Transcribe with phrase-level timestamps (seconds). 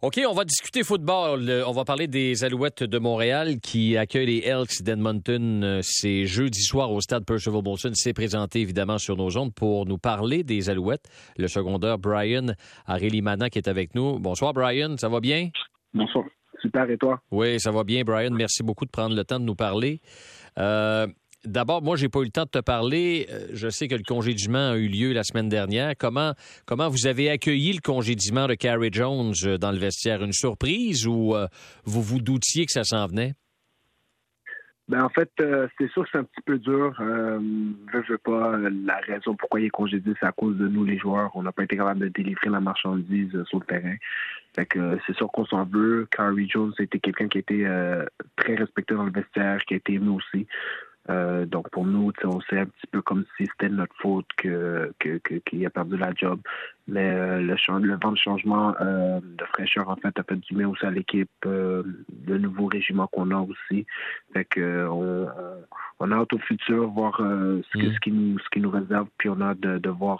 [0.00, 1.64] OK, on va discuter football.
[1.66, 5.80] On va parler des Alouettes de Montréal qui accueillent les Elks d'Edmonton.
[5.82, 7.90] C'est jeudi soir au stade Percival Molson.
[7.94, 11.08] C'est présenté évidemment sur nos ondes pour nous parler des Alouettes.
[11.36, 12.46] Le secondaire Brian
[12.86, 14.20] Arélimana qui est avec nous.
[14.20, 15.50] Bonsoir Brian, ça va bien?
[15.92, 16.26] Bonsoir.
[16.62, 17.20] Super, et toi?
[17.32, 18.30] Oui, ça va bien, Brian.
[18.30, 20.00] Merci beaucoup de prendre le temps de nous parler.
[20.58, 21.08] Euh,
[21.44, 23.28] D'abord, moi, j'ai pas eu le temps de te parler.
[23.30, 25.92] Euh, je sais que le congédiement a eu lieu la semaine dernière.
[25.96, 26.32] Comment,
[26.66, 30.22] comment vous avez accueilli le congédiement de Carrie Jones euh, dans le vestiaire?
[30.24, 31.46] Une surprise ou euh,
[31.84, 33.34] vous vous doutiez que ça s'en venait?
[34.88, 35.30] Ben en fait,
[35.76, 36.94] c'est sûr que c'est un petit peu dur.
[36.98, 38.56] je veux pas.
[38.86, 41.30] La raison pourquoi il est congédié, c'est à cause de nous, les joueurs.
[41.34, 43.96] On n'a pas été capable de délivrer la marchandise sur le terrain.
[44.56, 46.08] Fait que c'est sûr qu'on s'en veut.
[46.10, 47.66] Carrie Jones, c'était quelqu'un qui était
[48.36, 50.46] très respecté dans le vestiaire, qui été aimé aussi.
[51.10, 54.92] Euh, donc pour nous, on sait un petit peu comme si c'était notre faute que
[54.98, 56.40] qu'il a perdu la job.
[56.86, 60.54] Mais euh, le, le vent de changement euh, de fraîcheur en fait a fait du
[60.54, 63.86] bien aussi à l'équipe, le nouveau régiment qu'on a aussi.
[64.32, 65.28] Fait que on,
[66.00, 67.92] on a hâte au futur voir ce, mm.
[67.94, 70.18] ce, qui nous ce qui nous réserve, puis on a hâte de, de voir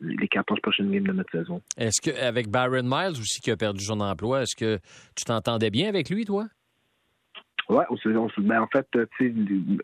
[0.00, 1.60] les 14 prochaines games de notre saison.
[1.76, 4.78] Est-ce que avec Byron Miles aussi qui a perdu son emploi, est-ce que
[5.14, 6.46] tu t'entendais bien avec lui, toi?
[7.72, 7.84] Ouais,
[8.38, 9.34] ben en fait, tu sais,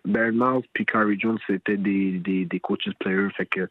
[0.04, 3.68] Ben Miles puis Carrie Jones, c'était des, des, des coaches players, fait que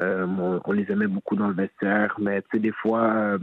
[0.00, 0.26] euh,
[0.64, 3.38] on, les aimait beaucoup dans le vestiaire, mais tu sais, des fois, euh,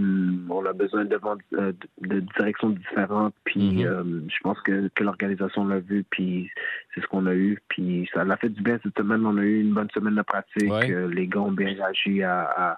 [0.49, 1.19] on a besoin de,
[1.53, 4.29] euh, de, de directions différentes, puis mm-hmm.
[4.29, 6.49] je pense que, que l'organisation l'a vu, puis
[6.93, 9.25] c'est ce qu'on a eu, puis ça l'a fait du bien cette semaine.
[9.25, 12.77] On a eu une bonne semaine de pratique, les gars ont bien réagi à à,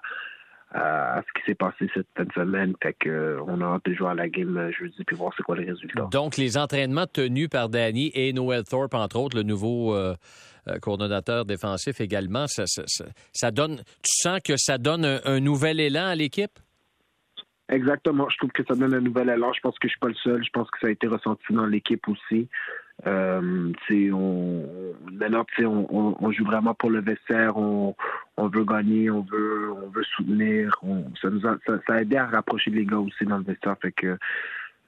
[0.74, 2.74] ce qui s'est passé cette fin de semaine.
[2.82, 5.32] Fait que, euh, on a hâte de jouer à la game euh, jeudi puis voir
[5.36, 6.08] c'est quoi les résultats.
[6.10, 10.14] Donc, les entraînements tenus par Danny et Noel Thorpe, entre autres, le nouveau euh,
[10.82, 13.76] coordonnateur défensif également, ça, ça, ça, donne.
[13.76, 16.58] Tu sens que ça donne un nouvel élan à l'équipe?
[17.70, 18.28] Exactement.
[18.30, 19.52] Je trouve que ça donne un nouvel élan.
[19.52, 20.44] Je pense que je suis pas le seul.
[20.44, 22.48] Je pense que ça a été ressenti dans l'équipe aussi.
[23.06, 23.72] Euh,
[24.12, 27.56] on, maintenant, on, on, joue vraiment pour le vestiaire.
[27.56, 27.94] On,
[28.36, 30.76] on veut gagner, on veut, on veut soutenir.
[31.22, 33.76] ça, nous a, ça, a aidé à rapprocher les gars aussi dans le vestiaire.
[33.80, 34.18] Fait que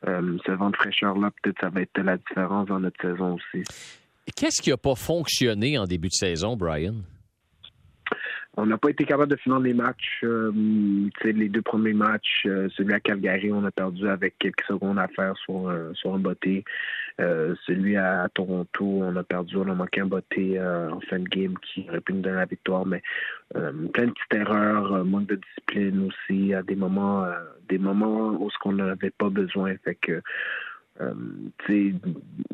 [0.08, 3.64] euh, ce vent de fraîcheur-là, peut-être ça va être la différence dans notre saison aussi.
[4.36, 6.94] Qu'est-ce qui n'a pas fonctionné en début de saison, Brian?
[8.56, 10.20] On n'a pas été capable de finir les matchs.
[10.24, 10.52] Euh,
[11.24, 15.06] les deux premiers matchs, euh, celui à Calgary, on a perdu avec quelques secondes à
[15.08, 16.64] faire sur, sur un botté.
[17.20, 21.28] Euh, celui à, Toronto, on a perdu, on a manqué un botté en fin de
[21.28, 23.02] game qui aurait pu nous donner la victoire, mais
[23.52, 27.26] plein de petites erreurs, manque de discipline aussi, à des moments,
[27.68, 29.74] des moments où ce qu'on n'avait pas besoin.
[29.84, 29.98] Fait
[31.00, 31.14] euh,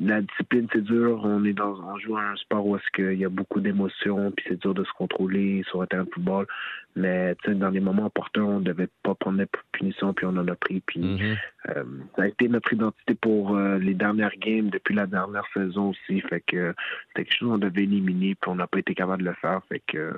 [0.01, 1.21] la discipline, c'est dur.
[1.25, 4.31] On est dans, on joue à un sport où est-ce qu'il y a beaucoup d'émotions,
[4.31, 6.47] puis c'est dur de se contrôler sur un terrain de football.
[6.95, 10.55] Mais dans les moments importants, on devait pas prendre des punitions, puis on en a
[10.55, 10.81] pris.
[10.87, 11.37] Puis mm-hmm.
[11.71, 11.85] euh,
[12.15, 16.21] ça a été notre identité pour euh, les dernières games depuis la dernière saison aussi.
[16.23, 16.75] Fait que
[17.09, 19.61] c'était quelque chose qu'on devait éliminer, puis on n'a pas été capable de le faire.
[19.69, 20.15] Fait que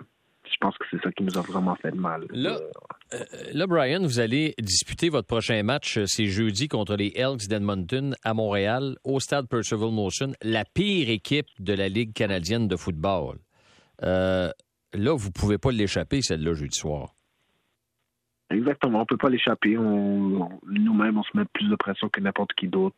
[0.51, 2.27] je pense que c'est ça qui nous a vraiment fait mal.
[2.31, 2.57] Là,
[3.15, 7.49] euh, là, Brian, vous allez disputer votre prochain match, euh, c'est jeudi contre les Elks
[7.49, 12.77] d'Edmonton à Montréal, au stade Percival Motion, la pire équipe de la Ligue canadienne de
[12.77, 13.39] football.
[14.03, 14.51] Euh,
[14.93, 17.15] là, vous ne pouvez pas l'échapper, celle-là, jeudi soir.
[18.51, 19.75] Exactement, on peut pas l'échapper.
[19.77, 22.97] Nous-mêmes, on se met plus de pression que n'importe qui d'autre.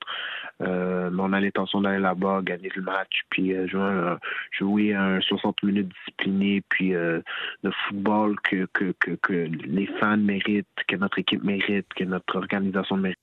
[0.60, 4.18] Euh, on a l'intention d'aller là-bas, gagner le match, puis euh, jouer, un,
[4.56, 7.20] jouer un 60 minutes discipliné, puis euh,
[7.64, 12.36] le football que, que, que, que les fans méritent, que notre équipe mérite, que notre
[12.36, 13.18] organisation mérite.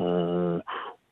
[0.00, 0.60] On,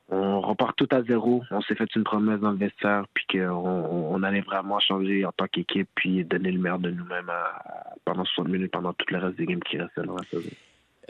[0.08, 1.42] on repart tout à zéro.
[1.50, 5.32] On s'est fait une promesse dans le vestiaire, puis qu'on on allait vraiment changer en
[5.32, 7.30] tant qu'équipe, puis donner le meilleur de nous-mêmes
[8.04, 10.50] pendant 60 minutes, pendant tout le reste des games qui restaient dans la saison.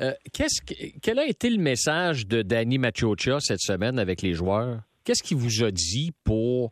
[0.00, 0.62] Euh, qu'est-ce
[1.02, 4.80] quel a été le message de Danny Machocha cette semaine avec les joueurs?
[5.04, 6.70] Qu'est-ce qu'il vous a dit pour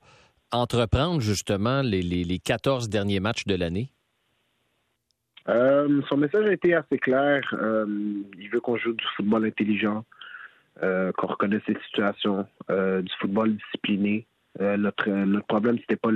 [0.53, 3.91] entreprendre justement les, les, 14 derniers matchs de l'année?
[5.49, 7.43] Euh, son message a été assez clair.
[7.55, 7.87] Euh,
[8.39, 10.05] il veut qu'on joue du football intelligent.
[10.83, 14.27] Euh, qu'on reconnaisse ces situations, euh, du football discipliné,
[14.61, 16.09] euh, notre, notre problème, c'était pas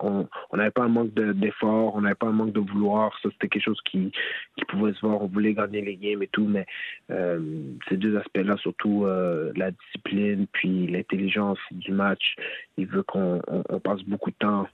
[0.00, 0.26] on
[0.56, 3.12] n'avait pas un manque d'effort, on n'avait pas un manque de vouloir.
[3.22, 4.12] Ça, c'était quelque chose qui,
[4.56, 5.22] qui pouvait se voir.
[5.22, 6.66] On voulait gagner les games et tout, mais
[7.10, 7.40] euh,
[7.88, 12.34] ces deux aspects-là, surtout euh, la discipline puis l'intelligence du match,
[12.76, 14.66] il veut qu'on on, passe beaucoup de temps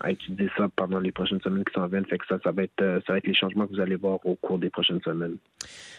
[0.00, 2.06] à étudier ça pendant les prochaines semaines qui s'en viennent.
[2.06, 4.18] Fait que ça, ça va être ça va être les changements que vous allez voir
[4.24, 5.36] au cours des prochaines semaines.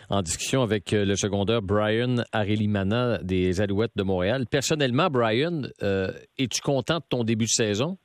[0.10, 4.46] En discussion avec le secondaire Brian Arelimana des Alouettes de Montréal.
[4.50, 5.64] Personnellement, Brian,
[6.38, 7.98] es-tu content de ton début de saison?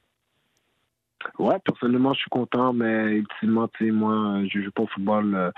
[1.38, 5.34] Ouais, personnellement, je suis content, mais ultimement, tu sais, moi, je joue pas au football
[5.34, 5.50] euh,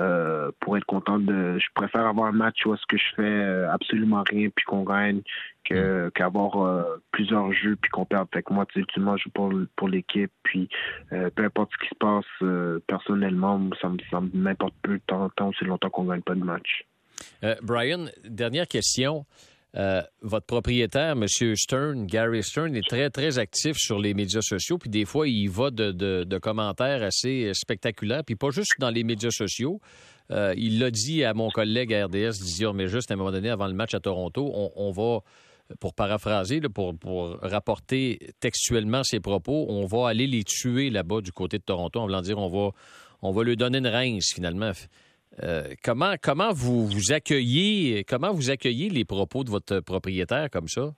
[0.00, 1.58] euh, pour être content de.
[1.58, 4.82] Je préfère avoir un match où est-ce que je fais euh, absolument rien puis qu'on
[4.82, 5.20] gagne
[5.64, 6.10] que mm.
[6.12, 8.26] qu'avoir euh, plusieurs jeux puis qu'on perde.
[8.32, 10.70] Fait que moi, tu sais, je joue pour pour l'équipe puis
[11.10, 15.28] peu importe ce qui se passe personnellement, ça me ça m'importe peu de temps en
[15.28, 16.86] temps aussi longtemps qu'on gagne pas de match.
[17.62, 19.26] Brian, dernière question.
[19.76, 21.26] Euh, votre propriétaire, M.
[21.28, 24.78] Stern, Gary Stern, est très, très actif sur les médias sociaux.
[24.78, 28.24] Puis des fois, il va de, commentaires assez spectaculaires.
[28.24, 29.80] Puis pas juste dans les médias sociaux.
[30.30, 33.50] Euh, il l'a dit à mon collègue RDS, disait, mais juste à un moment donné,
[33.50, 35.20] avant le match à Toronto, on, va,
[35.80, 41.32] pour paraphraser, pour, pour, rapporter textuellement ses propos, on va aller les tuer là-bas du
[41.32, 42.70] côté de Toronto en voulant dire, on va,
[43.22, 44.70] on va lui donner une rince finalement.
[45.42, 50.68] Euh, comment, comment vous, vous accueillez comment vous accueillez les propos de votre propriétaire comme
[50.68, 50.90] ça?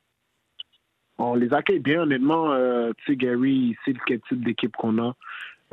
[1.19, 2.53] On les accueille bien, honnêtement.
[2.53, 5.15] Euh, tu sais, Gary, c'est le type d'équipe qu'on a.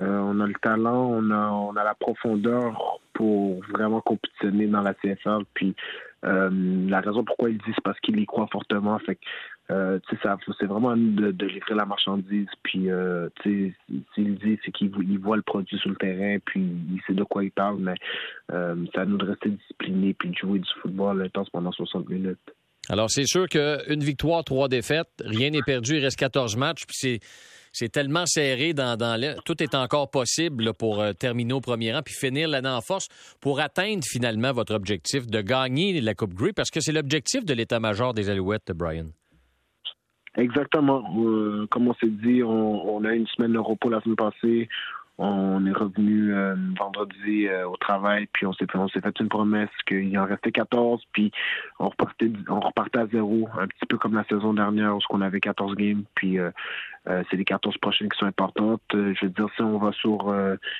[0.01, 4.81] Euh, on a le talent, on a, on a la profondeur pour vraiment compétitionner dans
[4.81, 5.43] la CFL.
[5.53, 5.75] Puis
[6.21, 8.99] la raison pourquoi il dit, c'est parce qu'il y croit fortement.
[8.99, 9.17] Fait
[9.71, 12.47] euh, c'est vraiment de, de, livrer la marchandise.
[12.63, 13.75] Puis, euh, s'il
[14.15, 17.51] dit, c'est qu'il voit le produit sur le terrain, puis il sait de quoi il
[17.51, 17.93] parle, mais
[18.51, 22.39] euh, ça nous de rester discipliné puis de jouer du football intense pendant 60 minutes.
[22.89, 27.19] Alors, c'est sûr qu'une victoire, trois défaites, rien n'est perdu, il reste 14 matchs, puis
[27.71, 27.89] c'est.
[27.89, 32.49] tellement serré dans, dans Tout est encore possible pour terminer au premier rang puis finir
[32.49, 33.07] l'année en force
[33.39, 37.53] pour atteindre finalement votre objectif de gagner la Coupe Grey parce que c'est l'objectif de
[37.53, 39.05] l'état-major des Alouettes, Brian.
[40.35, 41.03] Exactement.
[41.17, 44.69] Euh, comme on s'est dit, on, on, a une semaine de repos la semaine passée.
[45.21, 49.19] On est revenu euh, vendredi euh, au travail, puis on s'est fait, on s'est fait
[49.19, 51.29] une promesse qu'il en restait 14, puis
[51.77, 55.19] on repartait, on repartait à zéro, un petit peu comme la saison dernière où on
[55.19, 56.37] avait 14 games, puis
[57.05, 58.81] c'est les 14 prochaines qui sont importantes.
[58.93, 60.31] je veux dire, si on va sur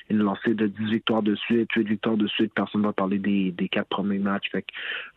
[0.08, 3.18] une lancée de 10 victoires de suite, 8 victoires de suite, personne ne va parler
[3.18, 4.48] des, des quatre premiers matchs.
[4.52, 4.64] Fait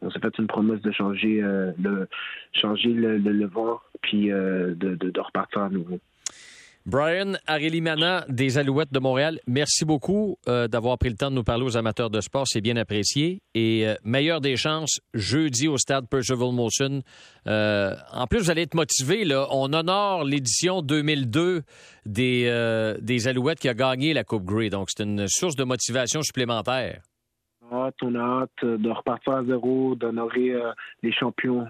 [0.02, 2.08] on s'est fait une promesse de changer le
[2.52, 6.00] changer le, le, vent, puis de, de, de repartir à nouveau.
[6.86, 11.44] Brian Arelimana des Alouettes de Montréal, merci beaucoup euh, d'avoir pris le temps de nous
[11.44, 12.46] parler aux amateurs de sport.
[12.46, 13.42] C'est bien apprécié.
[13.56, 17.02] Et euh, meilleure des chances, jeudi au stade Percival Motion.
[17.48, 19.26] Euh, en plus, vous allez être motivé.
[19.50, 21.62] On honore l'édition 2002
[22.06, 24.70] des, Alouettes qui a gagné la Coupe Grey.
[24.70, 27.02] Donc, c'est une source de motivation supplémentaire.
[27.72, 30.54] on a hâte de repartir à zéro, d'honorer
[31.02, 31.66] les champions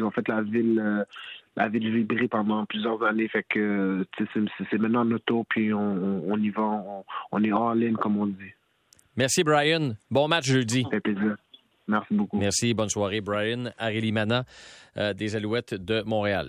[0.00, 1.06] ont fait la ville
[1.56, 3.28] la ville vibrée pendant plusieurs années.
[3.28, 6.84] Fait que c'est maintenant notre tour, puis on, y va,
[7.32, 8.52] on, est all in, comme on dit.
[9.16, 9.92] Merci, Brian.
[10.10, 10.82] Bon match jeudi.
[10.82, 11.36] Ça fait plaisir.
[11.88, 12.36] Merci beaucoup.
[12.36, 12.74] Merci.
[12.74, 14.44] Bonne soirée, Brian Arilimana
[14.98, 16.44] euh, des Alouettes de Montréal.